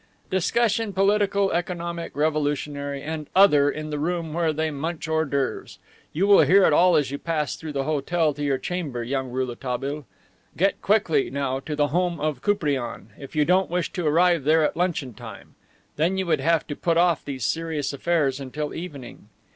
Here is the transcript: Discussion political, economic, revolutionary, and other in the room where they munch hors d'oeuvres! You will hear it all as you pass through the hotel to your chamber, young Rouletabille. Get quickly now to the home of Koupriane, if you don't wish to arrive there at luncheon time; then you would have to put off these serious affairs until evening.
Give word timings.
Discussion 0.31 0.93
political, 0.93 1.51
economic, 1.51 2.15
revolutionary, 2.15 3.03
and 3.03 3.27
other 3.35 3.69
in 3.69 3.91
the 3.91 3.99
room 3.99 4.33
where 4.33 4.51
they 4.51 4.71
munch 4.71 5.07
hors 5.07 5.25
d'oeuvres! 5.29 5.77
You 6.11 6.25
will 6.25 6.39
hear 6.39 6.63
it 6.63 6.73
all 6.73 6.95
as 6.95 7.11
you 7.11 7.19
pass 7.19 7.55
through 7.55 7.73
the 7.73 7.83
hotel 7.83 8.33
to 8.33 8.43
your 8.43 8.57
chamber, 8.57 9.03
young 9.03 9.29
Rouletabille. 9.29 10.07
Get 10.57 10.81
quickly 10.81 11.29
now 11.29 11.59
to 11.59 11.75
the 11.75 11.89
home 11.89 12.19
of 12.19 12.41
Koupriane, 12.41 13.09
if 13.15 13.35
you 13.35 13.45
don't 13.45 13.69
wish 13.69 13.93
to 13.93 14.07
arrive 14.07 14.43
there 14.43 14.63
at 14.63 14.75
luncheon 14.75 15.13
time; 15.13 15.53
then 15.97 16.17
you 16.17 16.25
would 16.25 16.39
have 16.41 16.65
to 16.65 16.75
put 16.75 16.97
off 16.97 17.23
these 17.23 17.45
serious 17.45 17.93
affairs 17.93 18.39
until 18.39 18.73
evening. 18.73 19.29